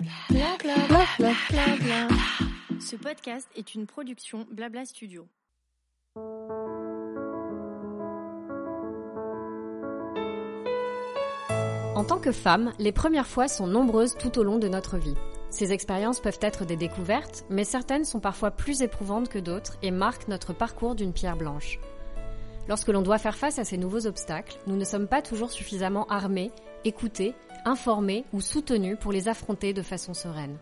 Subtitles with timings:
[0.00, 0.74] Bla bla
[1.18, 2.08] bla.
[2.80, 5.28] Ce podcast est une production Blabla Studio.
[11.94, 15.16] En tant que femme, les premières fois sont nombreuses tout au long de notre vie.
[15.50, 19.90] Ces expériences peuvent être des découvertes, mais certaines sont parfois plus éprouvantes que d'autres et
[19.90, 21.78] marquent notre parcours d'une pierre blanche.
[22.68, 26.06] Lorsque l'on doit faire face à ces nouveaux obstacles, nous ne sommes pas toujours suffisamment
[26.06, 26.52] armés,
[26.84, 27.34] écoutés,
[27.64, 30.56] informés ou soutenus pour les affronter de façon sereine.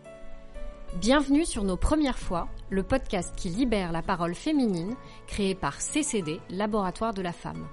[0.95, 4.95] Bienvenue sur Nos Premières Fois, le podcast qui libère la parole féminine,
[5.27, 7.67] créé par CCD, Laboratoire de la Femme.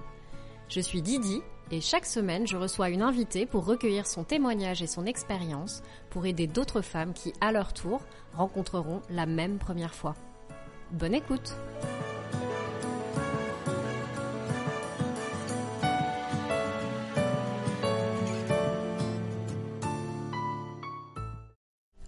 [0.69, 4.87] Je suis Didi et chaque semaine je reçois une invitée pour recueillir son témoignage et
[4.87, 8.01] son expérience pour aider d'autres femmes qui, à leur tour,
[8.33, 10.15] rencontreront la même première fois.
[10.91, 11.55] Bonne écoute!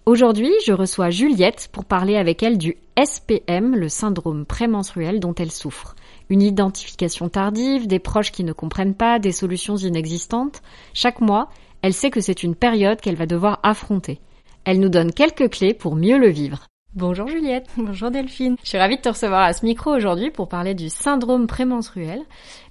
[0.09, 5.51] Aujourd'hui, je reçois Juliette pour parler avec elle du SPM, le syndrome prémenstruel dont elle
[5.51, 5.95] souffre.
[6.31, 10.63] Une identification tardive, des proches qui ne comprennent pas, des solutions inexistantes.
[10.95, 11.51] Chaque mois,
[11.83, 14.19] elle sait que c'est une période qu'elle va devoir affronter.
[14.65, 16.65] Elle nous donne quelques clés pour mieux le vivre.
[16.95, 17.69] Bonjour Juliette.
[17.77, 18.55] Bonjour Delphine.
[18.63, 22.19] Je suis ravie de te recevoir à ce micro aujourd'hui pour parler du syndrome prémenstruel.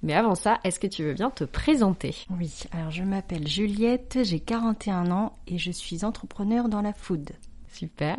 [0.02, 2.16] Mais avant ça, est-ce que tu veux bien te présenter?
[2.36, 7.30] Oui, alors je m'appelle Juliette, j'ai 41 ans et je suis entrepreneur dans la food.
[7.68, 8.16] Super.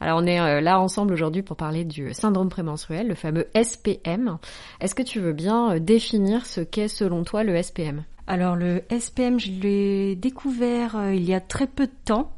[0.00, 4.38] Alors on est euh, là ensemble aujourd'hui pour parler du syndrome prémenstruel, le fameux SPM.
[4.80, 8.82] Est-ce que tu veux bien euh, définir ce qu'est selon toi le SPM Alors le
[8.88, 12.32] SPM, je l'ai découvert euh, il y a très peu de temps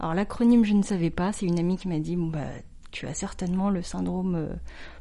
[0.00, 1.32] alors l'acronyme, je ne savais pas.
[1.32, 2.40] C'est une amie qui m'a dit, bah,
[2.90, 4.54] tu as certainement le syndrome euh,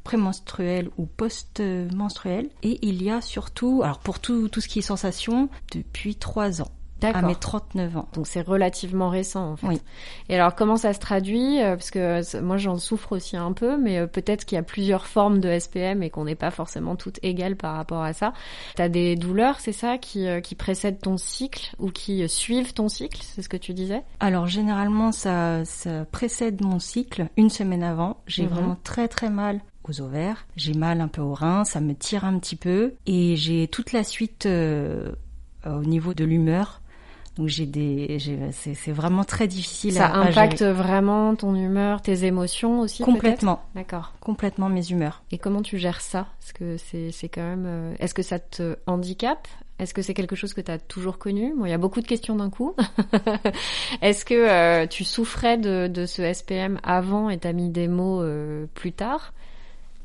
[0.03, 2.49] prémenstruel ou post-menstruel.
[2.63, 6.61] Et il y a surtout, alors pour tout, tout ce qui est sensation, depuis trois
[6.61, 6.71] ans
[7.07, 8.07] à mes 39 ans.
[8.13, 9.67] Donc c'est relativement récent en fait.
[9.67, 9.81] Oui.
[10.29, 13.77] Et alors comment ça se traduit euh, Parce que moi j'en souffre aussi un peu,
[13.77, 16.95] mais euh, peut-être qu'il y a plusieurs formes de SPM et qu'on n'est pas forcément
[16.95, 18.33] toutes égales par rapport à ça.
[18.75, 22.89] T'as des douleurs, c'est ça, qui, euh, qui précèdent ton cycle ou qui suivent ton
[22.89, 24.03] cycle C'est ce que tu disais?
[24.19, 28.17] Alors généralement ça, ça précède mon cycle une semaine avant.
[28.27, 28.49] J'ai mhm.
[28.49, 32.23] vraiment très très mal aux ovaires, j'ai mal un peu aux reins, ça me tire
[32.23, 34.47] un petit peu et j'ai toute la suite
[35.65, 36.81] au niveau de l'humeur
[37.35, 38.19] donc j'ai des,
[38.51, 39.93] c'est vraiment très difficile.
[39.93, 43.01] Ça à, impacte vraiment ton humeur, tes émotions aussi.
[43.01, 43.63] Complètement.
[43.73, 44.13] D'accord.
[44.19, 45.23] Complètement mes humeurs.
[45.31, 46.27] Et comment tu gères ça?
[46.43, 49.47] Est-ce que c'est c'est quand même, euh, est-ce que ça te handicape?
[49.79, 51.55] Est-ce que c'est quelque chose que tu as toujours connu?
[51.57, 52.75] Bon, il y a beaucoup de questions d'un coup.
[54.03, 58.21] Est-ce que euh, tu souffrais de, de ce SPM avant et t'as mis des mots
[58.21, 59.33] euh, plus tard?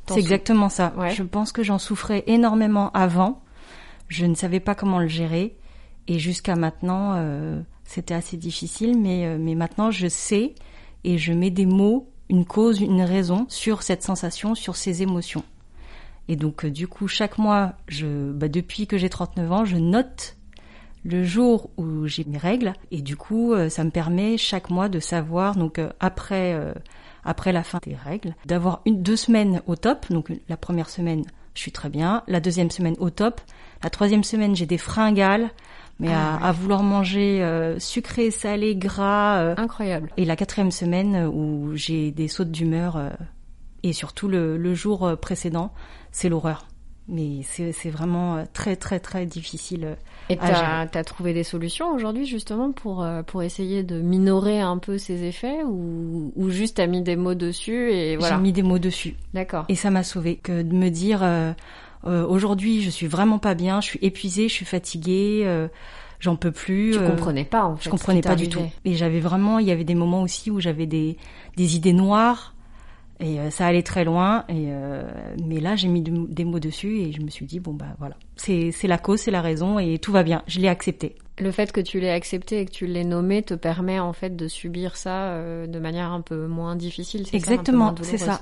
[0.08, 0.94] C'est exactement ça.
[0.96, 1.10] Ouais.
[1.10, 3.42] Je pense que j'en souffrais énormément avant.
[4.08, 5.54] Je ne savais pas comment le gérer.
[6.08, 10.54] Et jusqu'à maintenant, euh, c'était assez difficile, mais, euh, mais maintenant je sais
[11.04, 15.44] et je mets des mots, une cause, une raison sur cette sensation, sur ces émotions.
[16.28, 19.76] Et donc euh, du coup, chaque mois, je, bah, depuis que j'ai 39 ans, je
[19.76, 20.36] note
[21.04, 24.98] le jour où j'ai mes règles et du coup, ça me permet chaque mois de
[24.98, 26.60] savoir, donc après,
[27.24, 30.06] après la fin des règles, d'avoir une deux semaines au top.
[30.10, 31.22] Donc la première semaine,
[31.54, 32.24] je suis très bien.
[32.26, 33.40] La deuxième semaine au top.
[33.82, 35.50] La troisième semaine, j'ai des fringales
[36.00, 39.38] mais ah à, vouloir manger euh, sucré, salé, gras.
[39.38, 40.10] Euh, Incroyable.
[40.16, 43.12] Et la quatrième semaine euh, où j'ai des sautes d'humeur
[43.82, 45.72] et surtout le, le jour précédent,
[46.12, 46.66] c'est l'horreur.
[47.10, 49.96] Mais c'est vraiment très très très difficile.
[50.28, 54.98] Et tu as, trouvé des solutions aujourd'hui justement pour pour essayer de minorer un peu
[54.98, 58.36] ces effets ou, ou juste t'as mis des mots dessus et voilà.
[58.36, 59.16] J'ai mis des mots dessus.
[59.32, 59.64] D'accord.
[59.70, 61.22] Et ça m'a sauvé que de me dire
[62.06, 65.68] euh, aujourd'hui, je suis vraiment pas bien, je suis épuisée, je suis fatiguée, euh,
[66.20, 66.92] j'en peux plus.
[66.92, 67.84] Tu euh, comprenais pas en fait.
[67.84, 68.62] Je comprenais pas du tout.
[68.84, 71.16] Et j'avais vraiment, il y avait des moments aussi où j'avais des
[71.56, 72.54] des idées noires
[73.20, 74.44] et ça allait très loin.
[74.48, 74.68] Et
[75.44, 78.16] mais là, j'ai mis des mots dessus et je me suis dit bon bah voilà,
[78.36, 80.42] c'est c'est la cause, c'est la raison et tout va bien.
[80.46, 81.16] Je l'ai accepté.
[81.40, 84.34] Le fait que tu l'aies accepté et que tu l'aies nommé te permet en fait
[84.36, 85.36] de subir ça
[85.66, 87.26] de manière un peu moins difficile.
[87.32, 88.40] Exactement, c'est ça.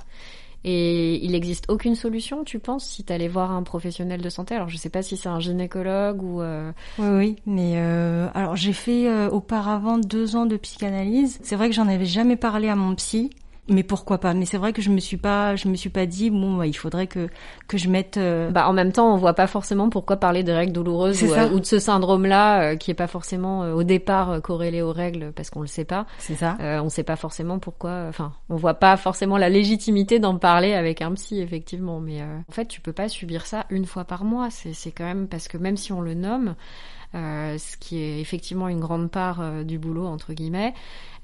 [0.68, 4.56] Et il n'existe aucune solution, tu penses, si tu allais voir un professionnel de santé?
[4.56, 6.42] Alors je sais pas si c'est un gynécologue ou...
[6.42, 6.72] Euh...
[6.98, 11.38] Oui, oui, mais euh, alors j'ai fait euh, auparavant deux ans de psychanalyse.
[11.42, 13.30] C'est vrai que j'en avais jamais parlé à mon psy
[13.68, 14.34] mais pourquoi pas?
[14.34, 16.66] Mais c'est vrai que je me suis pas, je me suis pas dit bon, bah,
[16.66, 17.28] il faudrait que
[17.68, 18.16] que je mette.
[18.16, 21.32] Euh, bah en même temps, on voit pas forcément pourquoi parler des règles douloureuses ou,
[21.32, 25.32] euh, ou, de ce syndrome-là euh, qui est pas forcément au départ corrélé aux règles
[25.32, 26.06] parce qu'on le sait pas.
[26.18, 26.56] C'est ça.
[26.60, 28.06] on sait pas forcément pourquoi.
[28.08, 32.00] Enfin, on voit pas forcément la légitimité d'en parler avec un psy effectivement.
[32.00, 34.48] Mais en fait, tu peux pas subir ça une fois par mois.
[34.50, 36.54] C'est c'est quand même parce que même si on le nomme
[37.12, 40.74] ce qui est effectivement une grande part euh, du boulot entre guillemets,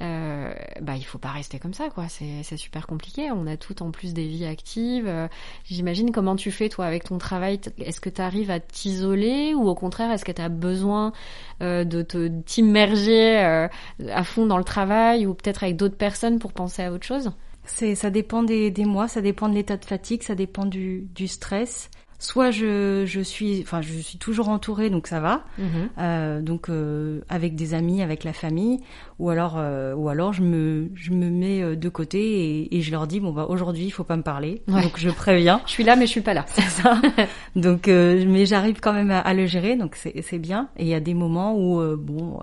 [0.00, 2.06] euh, bah il faut pas rester comme ça quoi.
[2.08, 3.30] C'est super compliqué.
[3.30, 5.06] On a tout en plus des vies actives.
[5.06, 5.28] Euh,
[5.64, 7.60] j'imagine comment tu fais toi avec ton travail?
[7.78, 11.12] Est-ce que tu arrives à t'isoler ou au contraire est-ce que tu as besoin
[11.60, 16.82] de te t'immerger à fond dans le travail ou peut-être avec d'autres personnes pour penser
[16.82, 17.30] à autre chose?
[17.64, 21.06] C'est, ça dépend des, des mois, ça dépend de l'état de fatigue, ça dépend du,
[21.14, 21.88] du stress
[22.22, 25.66] soit je, je suis, enfin je suis toujours entourée donc ça va, mhm.
[25.98, 28.80] euh, donc euh, avec des amis, avec la famille,
[29.18, 32.80] ou alors euh, ou alors je me je me mets euh, de côté et, et
[32.80, 35.60] je leur dis bon bah aujourd'hui il faut pas me parler, donc je préviens.
[35.66, 36.44] je suis là mais je suis pas là.
[36.48, 37.00] C'est ça.
[37.56, 40.82] donc euh, mais j'arrive quand même à, à, le gérer donc c'est c'est bien et
[40.84, 42.38] il y a des moments où bon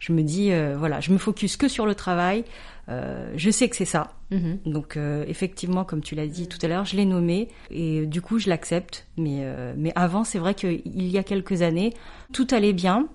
[0.00, 2.44] je me dis voilà je me focus que sur le travail.
[2.90, 4.12] Euh, je sais que c'est ça.
[4.30, 4.58] Mhm.
[4.66, 8.22] Donc euh, effectivement, comme tu l'as dit tout à l'heure, je l'ai nommé et du
[8.22, 9.06] coup je l'accepte.
[9.16, 11.94] Mais euh, mais avant, c'est vrai qu'il y a quelques années,
[12.32, 13.08] tout allait bien.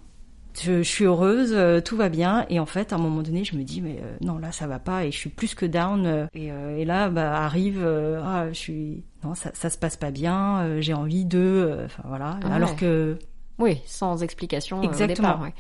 [0.64, 1.54] Je, suis heureuse,
[1.84, 2.46] tout va bien.
[2.50, 4.80] Et en fait, à un moment donné, je me dis mais non là ça va
[4.80, 6.30] pas et je suis plus que down.
[6.34, 10.80] Et, et là, bah, arrive, ah je suis non ça ça se passe pas bien.
[10.80, 12.40] j'ai envie de, enfin voilà.
[12.44, 13.18] Ah Alors que
[13.58, 15.30] oui, sans explication Exactement.
[15.30, 15.42] au départ.
[15.42, 15.54] Ouais.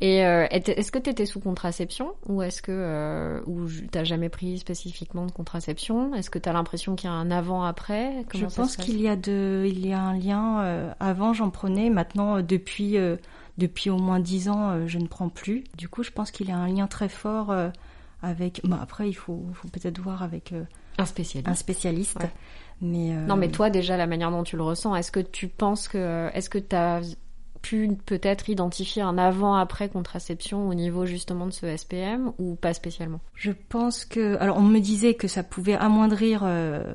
[0.00, 4.28] Et euh, est-ce que tu étais sous contraception ou est-ce que euh, ou t'as jamais
[4.28, 6.14] pris spécifiquement de contraception?
[6.14, 9.16] Est-ce que tu as l'impression qu'il y a un avant-après Je pense qu'il y a
[9.16, 10.60] de, il y a un lien.
[10.64, 11.88] Euh, avant, j'en prenais.
[11.88, 12.96] Maintenant, euh, depuis
[13.58, 15.64] depuis au moins dix ans, je ne prends plus.
[15.78, 17.54] Du coup, je pense qu'il y a un lien très fort
[18.22, 18.60] avec.
[18.64, 20.52] Bon, après, il faut, faut peut-être voir avec
[20.98, 21.48] un spécialiste.
[21.48, 22.18] Un spécialiste.
[22.82, 25.88] Mais non, mais toi déjà la manière dont tu le ressens, est-ce que tu penses
[25.88, 27.00] que, est-ce que tu as
[27.62, 33.20] pu peut-être identifier un avant-après contraception au niveau justement de ce SPM ou pas spécialement?
[33.34, 36.94] Je pense que, alors on me disait que ça pouvait amoindrir euh,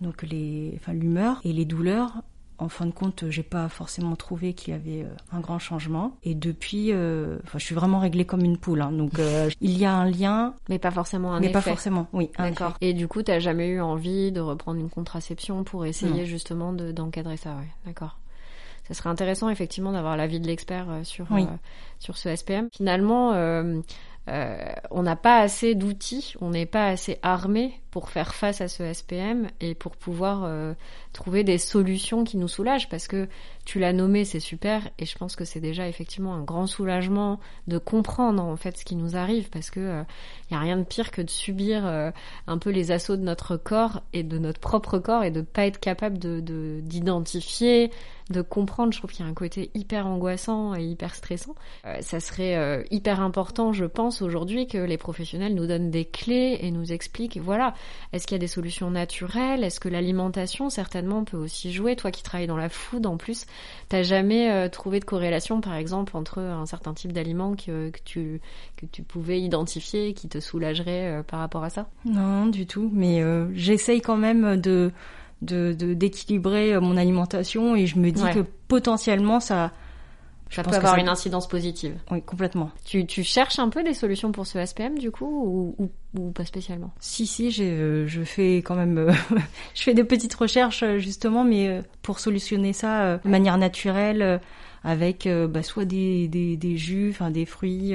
[0.00, 2.22] donc les, enfin l'humeur et les douleurs.
[2.58, 6.18] En fin de compte, j'ai pas forcément trouvé qu'il y avait euh, un grand changement.
[6.22, 8.82] Et depuis, euh, enfin, je suis vraiment réglée comme une poule.
[8.82, 8.92] Hein.
[8.92, 9.12] donc,
[9.62, 11.54] il y a un lien, mais pas forcément un mais effet.
[11.54, 12.28] pas forcément, oui.
[12.36, 12.74] D'accord.
[12.82, 17.38] Et du coup, t'as jamais eu envie de reprendre une contraception pour essayer justement d'encadrer
[17.38, 17.68] ça, ouais.
[17.86, 18.19] D'accord
[18.90, 21.44] ce serait intéressant effectivement d'avoir l'avis de l'expert euh, sur euh,
[22.00, 22.68] sur ce SPM.
[22.72, 23.80] Finalement, euh,
[24.90, 28.92] on n'a pas assez d'outils, on n'est pas assez armé pour faire face à ce
[28.92, 30.48] SPM et pour pouvoir
[31.12, 33.28] trouver des solutions qui nous soulagent parce que
[33.64, 37.38] tu l'as nommé, c'est super et je pense que c'est déjà effectivement un grand soulagement
[37.68, 40.02] de comprendre en fait ce qui nous arrive parce que il euh,
[40.50, 42.10] y a rien de pire que de subir euh,
[42.46, 45.66] un peu les assauts de notre corps et de notre propre corps et de pas
[45.66, 46.40] être capable de
[46.80, 47.90] d'identifier,
[48.30, 48.92] de, comprendre.
[48.92, 51.54] Je trouve qu'il y a un côté hyper angoissant et hyper stressant.
[51.86, 56.58] Euh, ça serait hyper important, je pense aujourd'hui que les professionnels nous donnent des clés
[56.60, 57.74] et nous expliquent voilà,
[58.12, 61.96] est-ce qu'il y a des solutions naturelles, est-ce que l'alimentation certainement peut aussi jouer?
[61.96, 63.46] Toi qui travailles dans la food en plus,
[63.88, 68.40] t'as jamais euh, trouvé de corrélation par exemple entre un certain type d'aliment que, tu,
[68.76, 71.88] que tu pouvais identifier qui te soulagerait euh, par rapport à ça?
[72.04, 72.90] Non, du tout.
[72.92, 74.92] Mais euh, j'essaye quand même de
[75.42, 79.72] d'équilibrer mon alimentation et je me dis que potentiellement ça
[80.50, 81.96] ça peut avoir une incidence positive.
[82.10, 82.70] Oui, complètement.
[82.84, 85.26] Tu, tu cherches un peu des solutions pour ce SPM du coup
[85.78, 86.90] ou, ou, ou pas spécialement?
[86.98, 89.12] Si, si, euh, je fais quand même, euh,
[89.74, 94.40] je fais des petites recherches euh, justement, mais pour solutionner ça de manière naturelle,
[94.82, 97.94] avec bah, soit des, des, des jus, enfin des fruits,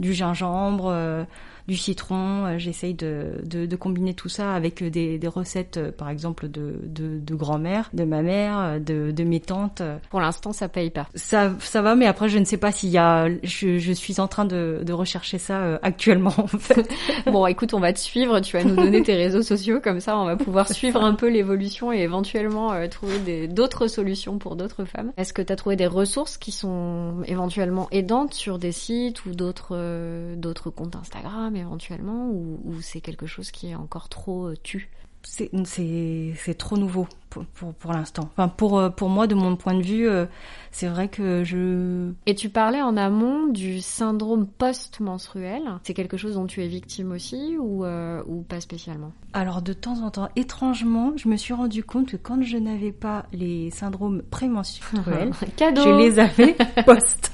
[0.00, 1.26] du gingembre
[1.68, 2.46] du citron.
[2.46, 6.48] Euh, j'essaye de, de, de, combiner tout ça avec des, des recettes, euh, par exemple,
[6.48, 9.82] de, de, de grand-mère, de ma mère, euh, de, de mes tantes.
[10.10, 11.08] Pour l'instant, ça paye pas.
[11.14, 13.28] Ça, ça va, mais après, je ne sais pas s'il y a.
[13.42, 16.88] Je, je suis en train de, de rechercher ça actuellement, en fait.
[17.26, 18.40] bon, écoute, on va te suivre.
[18.40, 21.28] Tu vas nous donner tes réseaux sociaux, comme ça, on va pouvoir suivre un peu
[21.28, 25.12] l'évolution et éventuellement trouver d'autres solutions pour d'autres femmes.
[25.16, 29.30] Est-ce que tu as trouvé des ressources qui sont éventuellement aidantes sur des sites ou
[29.30, 34.56] d'autres d'autres comptes Instagram éventuellement ou, ou c'est quelque chose qui est encore trop euh,
[34.62, 34.90] tu?
[35.24, 38.28] C'est trop nouveau pour, pour, pour l'instant.
[38.32, 40.26] Enfin, pour, euh, pour moi, de mon point de vue, euh,
[40.70, 42.10] c'est vrai que je...
[42.26, 45.62] Et tu parlais en amont du syndrome post-menstruel.
[45.82, 49.12] C'est quelque chose dont tu es victime aussi ou, euh, ou pas spécialement?
[49.32, 52.92] Alors, de temps en temps, étrangement, je me suis rendu compte que quand je n'avais
[52.92, 55.82] pas les syndromes prémenstruels, Cadeau.
[55.82, 57.32] je les avais post.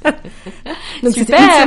[1.03, 1.67] Donc, Super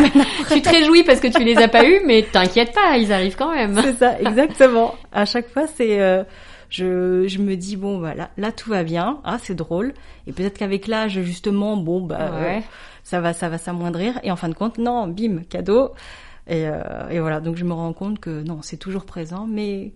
[0.49, 3.35] Tu te réjouis parce que tu les as pas eus, mais t'inquiète pas, ils arrivent
[3.35, 3.77] quand même.
[3.83, 4.95] C'est ça, exactement.
[5.11, 6.23] À chaque fois, c'est
[6.71, 9.93] je, je me dis bon bah là, tout va bien, ah c'est drôle
[10.25, 12.59] et peut-être qu'avec l'âge justement bon bah euh,
[13.03, 15.91] ça va ça va s'amoindrir et en fin de compte non bim cadeau
[16.47, 19.91] et, euh, et voilà donc je me rends compte que non c'est toujours présent mais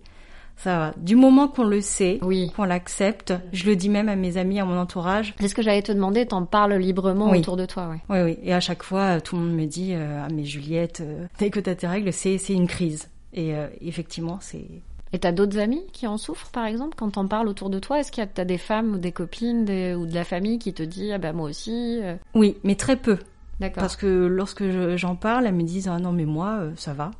[0.56, 0.94] ça va.
[0.96, 2.50] Du moment qu'on le sait, oui.
[2.56, 5.34] qu'on l'accepte, je le dis même à mes amis, à mon entourage.
[5.38, 8.00] C'est ce que j'allais te demander, t'en parles librement autour de toi, ouais.
[8.08, 8.38] Oui, oui.
[8.42, 11.50] Et à chaque fois, tout le monde me dit, euh, ah mais Juliette, euh, dès
[11.50, 13.10] que t'as tes règles, c'est c'est une crise.
[13.34, 14.66] Et euh, effectivement, c'est.
[15.12, 18.00] Et t'as d'autres amis qui en souffrent, par exemple, quand t'en parles autour de toi?
[18.00, 19.62] Est-ce qu'il y a t'as des femmes ou des copines
[19.96, 22.00] ou de la famille qui te dit, ah bah moi aussi
[22.34, 23.18] Oui, mais très peu.
[23.60, 23.82] D'accord.
[23.82, 24.64] Parce que lorsque
[24.96, 27.12] j'en parle, elles me disent, ah non mais moi, ça va.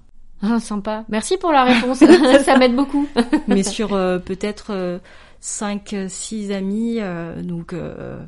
[0.42, 1.04] Ah, sympa.
[1.08, 1.98] Merci pour la réponse.
[2.44, 3.06] ça m'aide beaucoup.
[3.48, 5.00] Mais sur euh, peut-être
[5.40, 7.74] 5, euh, 6 amis, euh, donc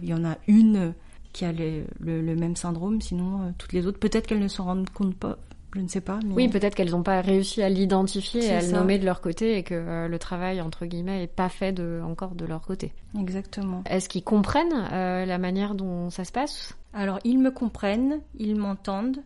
[0.02, 0.94] il y en a une
[1.32, 5.14] qui a le, même syndrome, sinon toutes les autres, peut-être qu'elles ne s'en rendent compte
[5.14, 5.38] pas.
[5.78, 6.18] Je ne sais pas.
[6.26, 9.56] Oui, peut-être qu'elles n'ont pas réussi à l'identifier et à le nommer de leur côté
[9.56, 12.92] et que le travail, entre guillemets, n'est pas fait de, encore de leur côté.
[13.18, 13.82] Exactement.
[13.88, 16.76] Est-ce qu'ils comprennent la manière dont ça se passe?
[16.92, 19.22] Alors, ils me comprennent, ils m'entendent,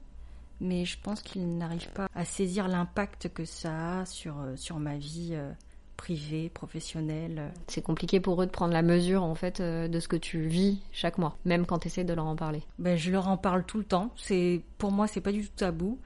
[0.63, 4.79] mais je pense qu'ils n'arrivent pas à saisir l'impact que ça a sur, euh, sur
[4.79, 5.51] ma vie euh,
[5.97, 7.53] privée, professionnelle.
[7.67, 10.43] C'est compliqué pour eux de prendre la mesure en fait euh, de ce que tu
[10.43, 12.63] vis chaque mois, même quand tu essaies de leur en parler.
[12.79, 14.11] Ben, je leur en parle tout le temps.
[14.17, 15.99] C'est pour moi c'est pas du tout tabou.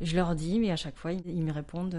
[0.00, 1.96] Je leur dis, mais à chaque fois ils, me répondent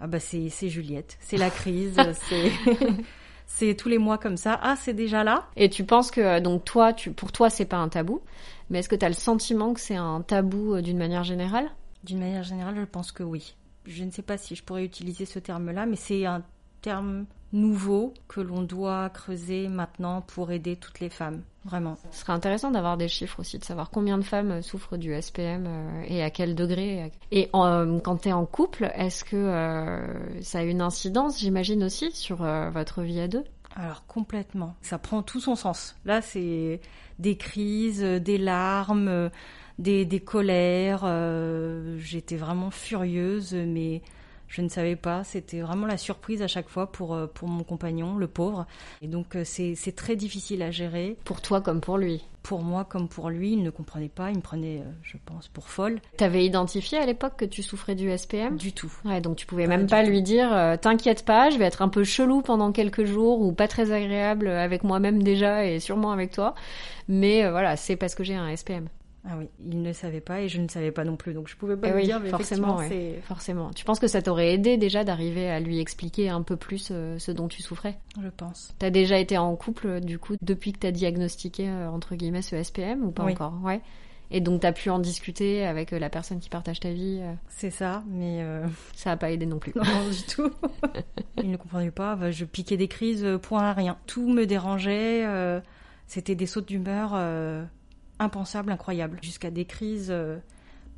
[0.00, 1.96] ah bah c'est Juliette, c'est la crise,
[2.28, 2.52] c'est
[3.46, 4.58] c'est tous les mois comme ça.
[4.62, 5.46] Ah, c'est déjà là.
[5.56, 8.20] Et tu penses que donc toi, tu, pour toi, c'est pas un tabou,
[8.70, 11.70] mais est-ce que tu as le sentiment que c'est un tabou euh, d'une manière générale?
[12.04, 13.54] D'une manière générale, je pense que oui.
[13.86, 16.42] Je ne sais pas si je pourrais utiliser ce terme-là, mais c'est un
[16.80, 21.96] terme nouveau que l'on doit creuser maintenant pour aider toutes les femmes, vraiment.
[22.10, 25.14] Ce serait intéressant d'avoir des chiffres aussi, de savoir combien de femmes euh, souffrent du
[25.20, 27.12] SPM euh, et à quel degré.
[27.30, 30.00] Et quand tu es en couple, est-ce que
[30.40, 33.44] ça a une incidence, j'imagine aussi, sur votre vie à deux?
[33.74, 35.96] Alors complètement, ça prend tout son sens.
[36.04, 36.80] Là, c'est
[37.18, 39.30] des crises, des larmes,
[39.78, 41.02] des, des colères.
[41.04, 44.02] Euh, j'étais vraiment furieuse, mais
[44.52, 45.24] je ne savais pas.
[45.24, 48.66] C'était vraiment la surprise à chaque fois pour, euh, pour mon compagnon, le pauvre.
[49.00, 51.16] Et donc euh, c'est très difficile à gérer.
[51.24, 54.28] Pour toi comme pour lui Pour moi comme pour lui, il ne comprenait pas.
[54.30, 56.00] Il me prenait, euh, je pense, pour folle.
[56.18, 58.92] T'avais identifié à l'époque que tu souffrais du SPM Du tout.
[59.06, 62.04] Ouais, donc tu pouvais même pas lui dire T'inquiète pas, je vais être un peu
[62.04, 66.54] chelou pendant quelques jours ou pas très agréable avec moi-même déjà et sûrement avec toi.
[67.08, 68.88] Mais voilà, c'est parce que j'ai un SPM.
[69.24, 71.56] Ah oui, il ne savait pas et je ne savais pas non plus, donc je
[71.56, 72.18] pouvais pas eh lui dire.
[72.18, 73.70] Mais forcément, c'est forcément.
[73.70, 77.18] Tu penses que ça t'aurait aidé déjà d'arriver à lui expliquer un peu plus euh,
[77.20, 77.98] ce dont tu souffrais?
[78.20, 78.74] Je pense.
[78.80, 82.60] T'as déjà été en couple du coup depuis que t'as diagnostiqué euh, entre guillemets ce
[82.60, 83.54] SPM ou pas encore?
[83.62, 83.80] Ouais.
[84.32, 87.20] Et donc t'as pu en discuter avec euh, la personne qui partage ta vie.
[87.48, 88.44] C'est ça, mais
[88.96, 89.72] ça n'a pas aidé non plus.
[89.76, 90.50] Non, du tout.
[91.36, 92.18] il ne comprenait pas.
[92.32, 93.98] Je piquais des crises, point à rien.
[94.06, 95.24] Tout me dérangeait.
[96.08, 97.14] C'était des sautes d'humeur
[98.22, 100.38] impensable, incroyable, jusqu'à des crises euh,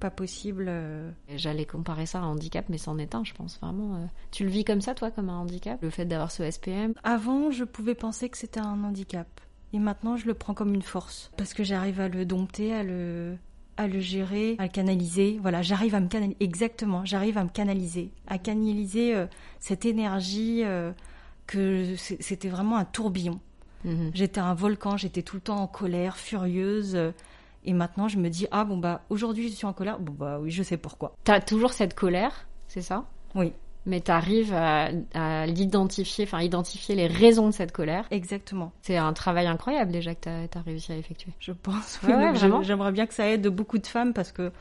[0.01, 0.67] pas possibles.
[0.69, 1.11] Euh.
[1.35, 3.97] J'allais comparer ça à un handicap, mais c'en est un, je pense vraiment.
[3.97, 4.07] Euh.
[4.31, 7.51] Tu le vis comme ça, toi, comme un handicap, le fait d'avoir ce SPM Avant,
[7.51, 9.29] je pouvais penser que c'était un handicap.
[9.73, 11.33] Et maintenant, je le prends comme une force.
[11.37, 13.37] Parce que j'arrive à le dompter, à le,
[13.77, 15.39] à le gérer, à le canaliser.
[15.41, 16.37] Voilà, j'arrive à me canaliser.
[16.39, 18.13] Exactement, j'arrive à me canaliser.
[18.29, 19.17] À canaliser
[19.59, 20.63] cette énergie
[21.49, 23.41] que c'était vraiment un tourbillon.
[23.85, 24.11] Mhm.
[24.15, 26.99] J'étais un volcan, j'étais tout le temps en colère, furieuse.
[27.67, 29.99] Et maintenant, je me dis, ah bon, bah aujourd'hui, je suis en colère.
[29.99, 31.15] Bon, bah oui, je sais pourquoi.
[31.25, 33.05] T'as toujours cette colère, c'est ça?
[33.35, 33.53] Oui.
[33.87, 38.07] Mais t'arrives à, à l'identifier, enfin, identifier les raisons de cette colère?
[38.11, 38.73] Exactement.
[38.81, 41.33] C'est un travail incroyable déjà que t'as as réussi à effectuer.
[41.39, 42.01] Je pense.
[42.63, 44.53] J'aimerais bien que ça aide beaucoup de femmes parce que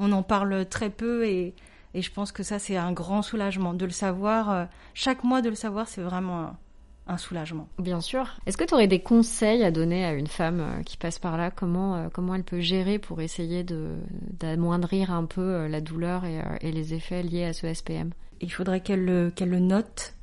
[0.00, 1.54] on en parle très peu et,
[1.94, 4.50] et je pense que ça, c'est un grand soulagement de le savoir.
[4.50, 6.56] Euh, chaque mois, de le savoir, c'est vraiment
[7.06, 7.68] un soulagement.
[7.78, 8.28] Bien sûr.
[8.46, 11.36] Est-ce que tu aurais des conseils à donner à une femme euh, qui passe par
[11.36, 11.50] là?
[11.50, 16.72] Comment, euh, comment elle peut gérer pour essayer d'amoindrir un peu euh, la douleur et,
[16.72, 20.14] les effets liés à ce SPM Il faudrait qu'elle le, qu'elle le note,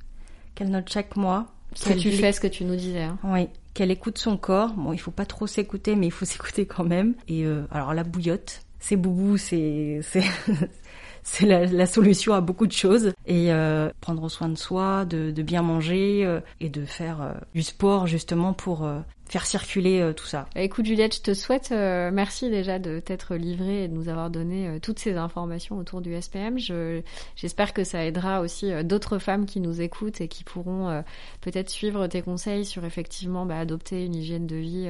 [0.55, 1.47] qu'elle note chaque mois.
[1.75, 3.03] Ce que tu fais, ce que tu nous disais.
[3.03, 3.19] Hein.
[3.23, 4.73] Oui, qu'elle écoute son corps.
[4.73, 7.13] Bon, il faut pas trop s'écouter, mais il faut s'écouter quand même.
[7.27, 10.23] Et alors la bouillotte, c'est boubou, c'est c'est
[11.41, 13.13] la, solution à beaucoup de choses.
[13.25, 17.63] Et euh, prendre soin de soi, de, bien manger euh, et de faire euh, du
[17.63, 18.87] sport justement pour
[19.29, 20.47] faire circuler euh, tout ça.
[20.55, 24.09] Bah, écoute Juliette, je te souhaite euh, merci déjà de t'être livrée et de nous
[24.09, 26.57] avoir donné euh, toutes ces informations autour du SPM.
[26.57, 27.01] Je,
[27.35, 31.03] j'espère que ça aidera aussi d'autres femmes qui nous écoutent et qui pourront
[31.41, 34.89] peut-être suivre tes conseils sur effectivement bah, adopter une hygiène de vie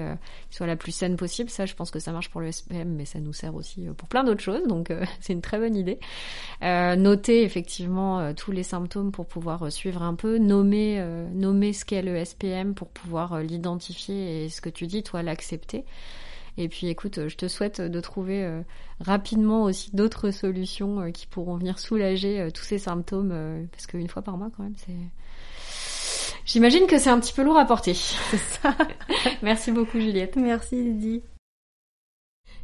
[0.49, 1.49] qui soit la plus saine possible.
[1.49, 4.07] Ça, je pense que ça marche pour le SPM, mais ça nous sert aussi pour
[4.07, 5.99] plein d'autres choses, donc c'est une très bonne idée.
[6.61, 11.03] noter effectivement tous les symptômes pour pouvoir suivre un peu, nommer,
[11.33, 15.85] nommer ce qu'est le SPM pour pouvoir l'identifier et ce que tu dis, toi, l'accepter.
[16.57, 18.61] Et puis écoute, je te souhaite de trouver
[18.99, 24.37] rapidement aussi d'autres solutions qui pourront venir soulager tous ces symptômes, parce qu'une fois par
[24.37, 24.95] mois quand même, c'est
[26.49, 27.93] J'imagine que c'est un petit peu lourd à porter.
[27.93, 28.75] C'est ça.
[29.43, 30.35] Merci beaucoup Juliette.
[30.35, 31.21] Merci Lydie.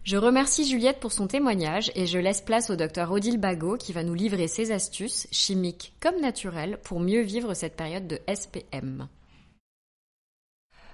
[0.03, 3.93] Je remercie Juliette pour son témoignage et je laisse place au docteur Odile Bagot qui
[3.93, 9.07] va nous livrer ses astuces, chimiques comme naturelles, pour mieux vivre cette période de SPM.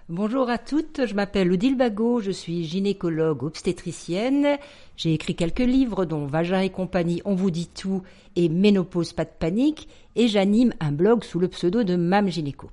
[0.09, 4.57] Bonjour à toutes, je m'appelle Odile Bagot, je suis gynécologue obstétricienne.
[4.97, 8.01] J'ai écrit quelques livres dont Vagin et compagnie, On vous dit tout
[8.35, 12.71] et Ménopause, pas de panique et j'anime un blog sous le pseudo de Mam Gynéco.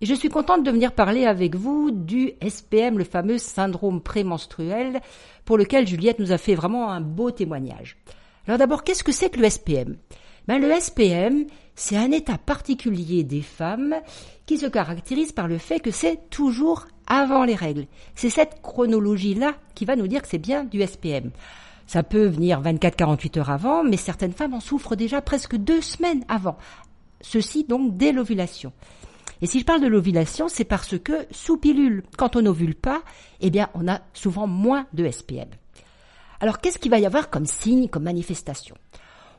[0.00, 5.00] Et je suis contente de venir parler avec vous du SPM, le fameux syndrome prémenstruel,
[5.44, 7.98] pour lequel Juliette nous a fait vraiment un beau témoignage.
[8.46, 9.96] Alors d'abord, qu'est-ce que c'est que le SPM
[10.48, 11.44] ben, Le SPM,
[11.76, 13.94] c'est un état particulier des femmes
[14.46, 17.86] qui se caractérise par le fait que c'est toujours avant les règles.
[18.14, 21.30] C'est cette chronologie-là qui va nous dire que c'est bien du SPM.
[21.86, 26.24] Ça peut venir 24-48 heures avant, mais certaines femmes en souffrent déjà presque deux semaines
[26.28, 26.56] avant.
[27.20, 28.72] Ceci donc dès l'ovulation.
[29.42, 33.02] Et si je parle de l'ovulation, c'est parce que sous pilule, quand on n'ovule pas,
[33.40, 35.48] eh bien, on a souvent moins de SPM.
[36.40, 38.76] Alors, qu'est-ce qu'il va y avoir comme signe, comme manifestation?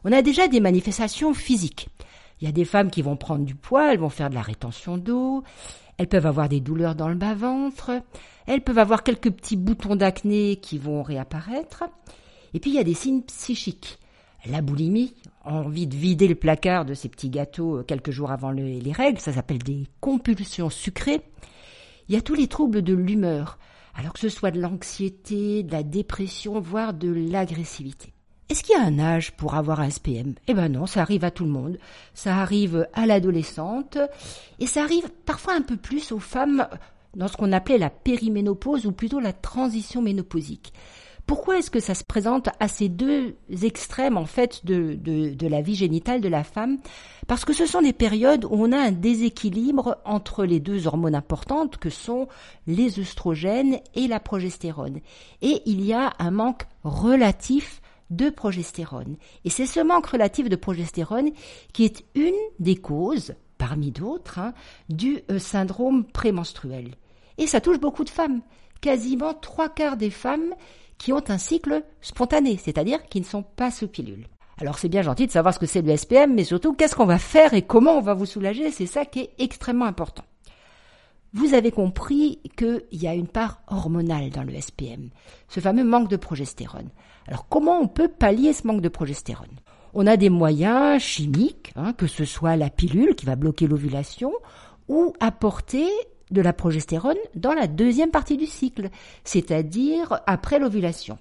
[0.04, 1.90] On a déjà des manifestations physiques.
[2.40, 4.42] Il y a des femmes qui vont prendre du poids, elles vont faire de la
[4.42, 5.44] rétention d'eau,
[5.98, 7.92] elles peuvent avoir des douleurs dans le bas-ventre,
[8.46, 11.84] elles peuvent avoir quelques petits boutons d'acné qui vont réapparaître.
[12.54, 13.98] Et puis il y a des signes psychiques.
[14.46, 18.52] La boulimie, envie de vider le placard de ces petits gâteaux euh, quelques jours avant
[18.52, 21.22] les règles, ça s'appelle des compulsions sucrées.
[22.08, 23.58] Il y a tous les troubles de l'humeur,
[23.96, 28.14] alors que ce soit de l'anxiété, de la dépression, voire de l'agressivité.
[28.50, 31.26] Est-ce qu'il y a un âge pour avoir un SPM Eh ben non, ça arrive
[31.26, 31.78] à tout le monde.
[32.14, 33.98] Ça arrive à l'adolescente
[34.60, 36.66] et ça arrive parfois un peu plus aux femmes
[37.16, 40.72] dans ce qu'on appelait la périménopause ou plutôt la transition ménopausique.
[41.26, 45.48] Pourquoi est-ce que ça se présente à ces deux extrêmes en fait de, de, de,
[45.48, 46.78] la vie génitale de la femme?
[47.28, 51.16] Parce que ce sont des périodes où on a un déséquilibre entre les deux hormones
[51.16, 52.30] importantes que sont
[52.66, 55.02] les œstrogènes et la progestérone.
[55.42, 59.18] Et il y a un manque relatif de progestérone.
[59.46, 61.32] Et c'est ce manque relatif de progestérone
[61.74, 64.54] qui est une des causes, parmi d'autres, hein,
[64.90, 66.96] du euh, syndrome prémenstruel.
[67.38, 68.42] Et ça touche beaucoup de femmes.
[68.82, 70.54] Quasiment trois quarts des femmes
[70.98, 74.28] qui ont un cycle spontané, c'est-à-dire qui ne sont pas sous pilule.
[74.60, 77.06] Alors c'est bien gentil de savoir ce que c'est le SPM, mais surtout qu'est-ce qu'on
[77.06, 80.24] va faire et comment on va vous soulager, c'est ça qui est extrêmement important.
[81.34, 85.10] Vous avez compris qu'il y a une part hormonale dans le SPM,
[85.50, 86.90] ce fameux manque de progestérone.
[87.28, 89.48] Alors comment on peut pallier ce manque de progestérone?
[89.94, 94.32] On a des moyens chimiques, hein, que ce soit la pilule qui va bloquer l'ovulation,
[94.88, 95.88] ou apporter
[96.32, 98.90] de la progestérone dans la deuxième partie du cycle,
[99.24, 101.18] c'est-à-dire après l'ovulation.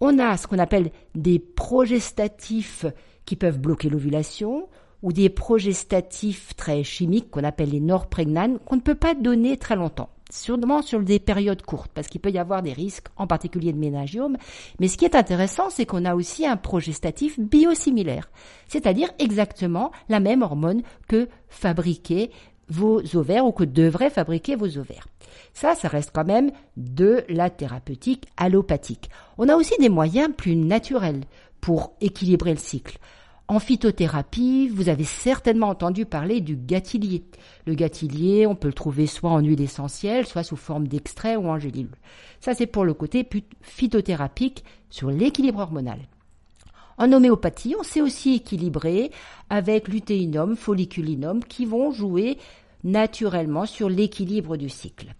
[0.00, 2.86] On a ce qu'on appelle des progestatifs
[3.24, 4.68] qui peuvent bloquer l'ovulation
[5.02, 9.76] ou des progestatifs très chimiques qu'on appelle les norprégnanes qu'on ne peut pas donner très
[9.76, 10.10] longtemps.
[10.30, 13.78] Sûrement sur des périodes courtes, parce qu'il peut y avoir des risques, en particulier de
[13.78, 14.36] ménagiome.
[14.80, 18.28] Mais ce qui est intéressant, c'est qu'on a aussi un progestatif biosimilaire,
[18.66, 22.30] c'est-à-dire exactement la même hormone que fabriquée
[22.68, 25.06] vos ovaires ou que devraient fabriquer vos ovaires.
[25.54, 29.10] Ça, ça reste quand même de la thérapeutique allopathique.
[29.38, 31.22] On a aussi des moyens plus naturels
[31.60, 32.98] pour équilibrer le cycle.
[33.48, 37.22] En phytothérapie, vous avez certainement entendu parler du gâtillier.
[37.64, 41.48] Le gâtillier, on peut le trouver soit en huile essentielle, soit sous forme d'extrait ou
[41.48, 41.94] en gélule.
[42.40, 43.28] Ça, c'est pour le côté
[43.60, 46.00] phytothérapique sur l'équilibre hormonal.
[46.98, 49.12] En homéopathie, on sait aussi équilibrer
[49.48, 52.38] avec lutéinum, folliculinum qui vont jouer
[52.82, 55.14] naturellement sur l'équilibre du cycle.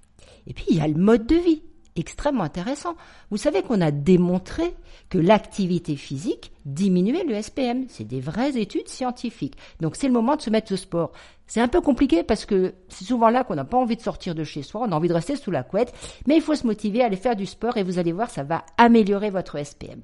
[0.48, 1.62] Et puis il y a le mode de vie,
[1.96, 2.96] extrêmement intéressant.
[3.30, 4.74] Vous savez qu'on a démontré
[5.08, 7.86] que l'activité physique diminuait le SPM.
[7.88, 9.56] C'est des vraies études scientifiques.
[9.80, 11.12] Donc c'est le moment de se mettre au sport.
[11.46, 14.34] C'est un peu compliqué parce que c'est souvent là qu'on n'a pas envie de sortir
[14.34, 15.94] de chez soi, on a envie de rester sous la couette,
[16.26, 18.42] mais il faut se motiver à aller faire du sport et vous allez voir, ça
[18.42, 20.00] va améliorer votre SPM.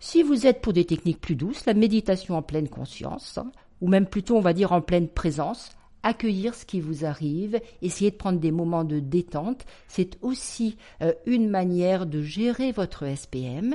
[0.00, 3.88] Si vous êtes pour des techniques plus douces, la méditation en pleine conscience, hein, ou
[3.88, 5.70] même plutôt on va dire en pleine présence,
[6.04, 11.12] accueillir ce qui vous arrive, essayer de prendre des moments de détente, c'est aussi euh,
[11.26, 13.74] une manière de gérer votre SPM.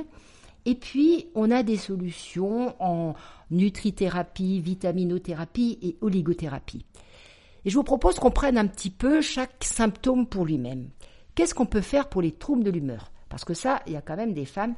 [0.64, 3.14] Et puis, on a des solutions en
[3.50, 6.86] nutrithérapie, vitaminothérapie et oligothérapie.
[7.64, 10.88] Et je vous propose qu'on prenne un petit peu chaque symptôme pour lui-même.
[11.34, 13.10] Qu'est-ce qu'on peut faire pour les troubles de l'humeur?
[13.28, 14.74] Parce que ça, il y a quand même des femmes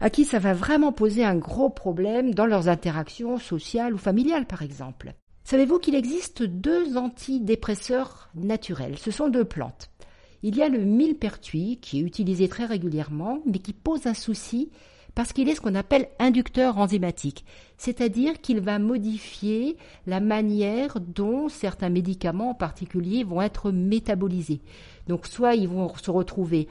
[0.00, 4.46] à qui ça va vraiment poser un gros problème dans leurs interactions sociales ou familiales,
[4.46, 5.14] par exemple.
[5.46, 8.98] Savez-vous qu'il existe deux antidépresseurs naturels?
[8.98, 9.92] Ce sont deux plantes.
[10.42, 14.70] Il y a le millepertuis qui est utilisé très régulièrement, mais qui pose un souci
[15.14, 17.44] parce qu'il est ce qu'on appelle inducteur enzymatique,
[17.78, 19.76] c'est-à-dire qu'il va modifier
[20.08, 24.62] la manière dont certains médicaments en particulier vont être métabolisés.
[25.06, 26.66] Donc soit ils vont se retrouver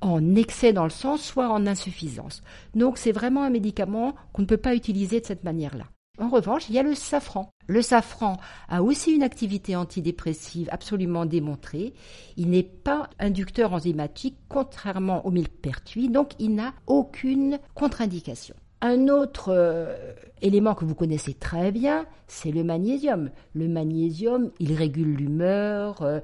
[0.00, 2.42] en excès dans le sang, soit en insuffisance.
[2.74, 5.84] Donc c'est vraiment un médicament qu'on ne peut pas utiliser de cette manière-là.
[6.20, 7.50] En revanche, il y a le safran.
[7.68, 11.94] Le safran a aussi une activité antidépressive absolument démontrée.
[12.36, 18.56] Il n'est pas inducteur enzymatique, contrairement au millepertuis, donc il n'a aucune contre-indication.
[18.80, 23.30] Un autre euh, élément que vous connaissez très bien, c'est le magnésium.
[23.52, 26.20] Le magnésium, il régule l'humeur, euh,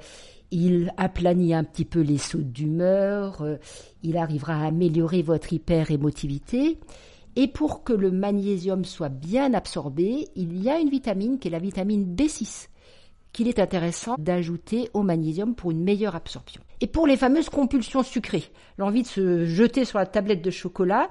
[0.51, 3.57] il aplanit un petit peu les sautes d'humeur, euh,
[4.03, 6.79] il arrivera à améliorer votre hyper-émotivité.
[7.37, 11.51] Et pour que le magnésium soit bien absorbé, il y a une vitamine qui est
[11.51, 12.69] la vitamine B6
[13.33, 16.63] qu'il est intéressant d'ajouter au magnésium pour une meilleure absorption.
[16.81, 18.45] Et pour les fameuses compulsions sucrées,
[18.79, 21.11] l'envie de se jeter sur la tablette de chocolat,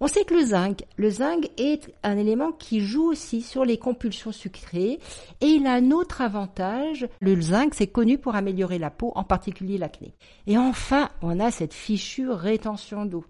[0.00, 3.78] on sait que le zinc, le zinc est un élément qui joue aussi sur les
[3.78, 5.00] compulsions sucrées
[5.40, 7.08] et il a un autre avantage.
[7.20, 10.14] Le zinc, c'est connu pour améliorer la peau, en particulier l'acné.
[10.46, 13.24] Et enfin, on a cette fichue rétention d'eau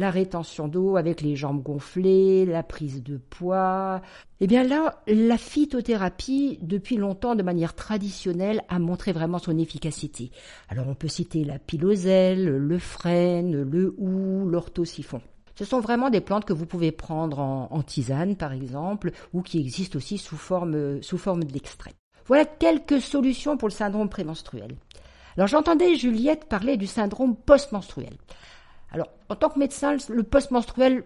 [0.00, 4.00] la rétention d'eau avec les jambes gonflées, la prise de poids.
[4.40, 10.32] Eh bien là, la phytothérapie, depuis longtemps, de manière traditionnelle, a montré vraiment son efficacité.
[10.70, 15.20] Alors on peut citer la piloselle, le frêne, le hou, l'orthosiphon.
[15.54, 19.60] Ce sont vraiment des plantes que vous pouvez prendre en, tisane, par exemple, ou qui
[19.60, 21.92] existent aussi sous forme, sous forme d'extrait.
[22.24, 24.76] Voilà quelques solutions pour le syndrome prémenstruel.
[25.36, 28.14] Alors j'entendais Juliette parler du syndrome postmenstruel.
[28.92, 31.04] Alors, en tant que médecin, le post-menstruel,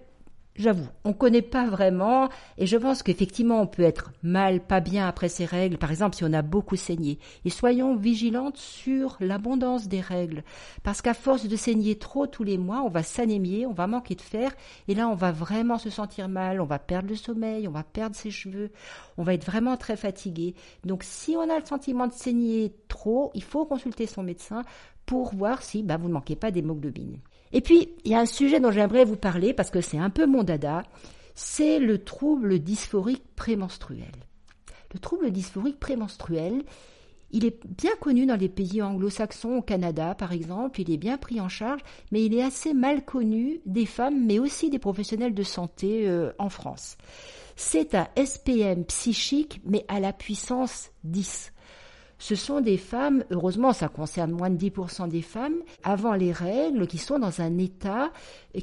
[0.56, 4.78] J'avoue, on ne connaît pas vraiment et je pense qu'effectivement on peut être mal, pas
[4.78, 7.18] bien après ces règles, par exemple si on a beaucoup saigné.
[7.44, 10.44] Et soyons vigilantes sur l'abondance des règles
[10.84, 14.14] parce qu'à force de saigner trop tous les mois, on va s'anémier, on va manquer
[14.14, 14.52] de fer
[14.86, 17.82] et là on va vraiment se sentir mal, on va perdre le sommeil, on va
[17.82, 18.70] perdre ses cheveux,
[19.18, 20.54] on va être vraiment très fatigué.
[20.84, 24.62] Donc si on a le sentiment de saigner trop, il faut consulter son médecin
[25.04, 27.18] pour voir si bah, vous ne manquez pas d'hémoglobine.
[27.54, 30.10] Et puis, il y a un sujet dont j'aimerais vous parler parce que c'est un
[30.10, 30.82] peu mon dada,
[31.36, 34.12] c'est le trouble dysphorique prémenstruel.
[34.92, 36.64] Le trouble dysphorique prémenstruel,
[37.30, 41.16] il est bien connu dans les pays anglo-saxons, au Canada par exemple, il est bien
[41.16, 45.34] pris en charge, mais il est assez mal connu des femmes, mais aussi des professionnels
[45.34, 46.96] de santé euh, en France.
[47.54, 51.52] C'est un SPM psychique, mais à la puissance 10
[52.26, 56.86] ce sont des femmes, heureusement ça concerne moins de 10% des femmes, avant les règles,
[56.86, 58.12] qui sont dans un état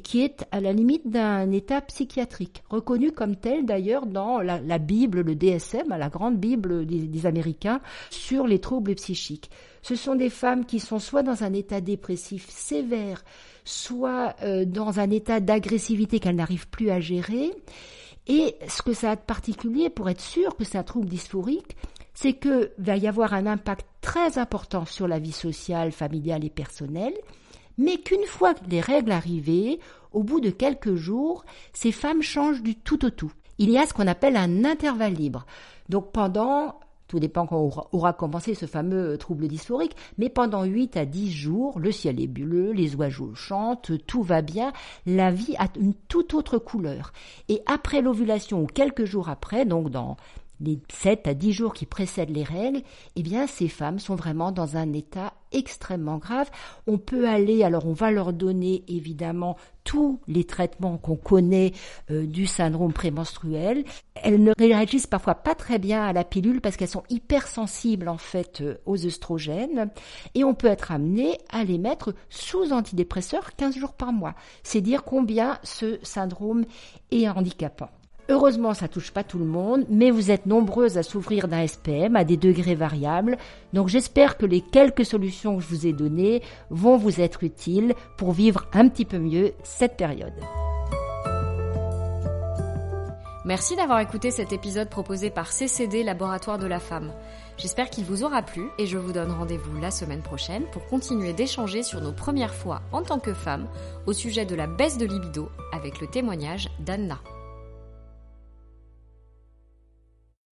[0.02, 5.20] qui est à la limite d'un état psychiatrique, reconnu comme tel d'ailleurs dans la, Bible,
[5.20, 9.48] le DSM, la grande Bible des, Américains, sur les troubles psychiques.
[9.82, 13.22] Ce sont des femmes qui sont soit dans un état dépressif sévère,
[13.64, 17.52] soit euh, dans un état d'agressivité qu'elles n'arrivent plus à gérer.
[18.28, 21.76] Et ce que ça a de particulier, pour être sûr que c'est un trouble dysphorique,
[22.14, 26.50] c'est que va y avoir un impact très important sur la vie sociale, familiale et
[26.50, 27.14] personnelle,
[27.78, 29.78] mais qu'une fois les règles arrivées,
[30.12, 33.32] au bout de quelques jours, ces femmes changent du tout au tout.
[33.58, 35.46] Il y a ce qu'on appelle un intervalle libre.
[35.88, 40.96] Donc pendant, tout dépend quand aura, aura commencé ce fameux trouble dysphorique, mais pendant 8
[40.96, 44.72] à 10 jours, le ciel est bleu, les oiseaux chantent, tout va bien,
[45.06, 47.12] la vie a une toute autre couleur.
[47.48, 50.16] Et après l'ovulation ou quelques jours après, donc dans
[50.62, 52.82] les 7 à 10 jours qui précèdent les règles,
[53.16, 56.50] eh bien ces femmes sont vraiment dans un état extrêmement grave.
[56.86, 61.72] On peut aller, alors on va leur donner évidemment tous les traitements qu'on connaît
[62.10, 63.84] euh, du syndrome prémenstruel.
[64.14, 68.18] Elles ne réagissent parfois pas très bien à la pilule parce qu'elles sont hypersensibles en
[68.18, 69.90] fait euh, aux œstrogènes
[70.34, 74.34] et on peut être amené à les mettre sous antidépresseurs 15 jours par mois.
[74.62, 76.64] C'est dire combien ce syndrome
[77.10, 77.90] est handicapant.
[78.28, 82.14] Heureusement, ça touche pas tout le monde, mais vous êtes nombreuses à souffrir d'un SPM
[82.14, 83.36] à des degrés variables.
[83.72, 87.94] Donc j'espère que les quelques solutions que je vous ai données vont vous être utiles
[88.16, 90.32] pour vivre un petit peu mieux cette période.
[93.44, 97.12] Merci d'avoir écouté cet épisode proposé par CCD Laboratoire de la Femme.
[97.58, 101.32] J'espère qu'il vous aura plu et je vous donne rendez-vous la semaine prochaine pour continuer
[101.32, 103.66] d'échanger sur nos premières fois en tant que femme
[104.06, 107.18] au sujet de la baisse de libido avec le témoignage d'Anna.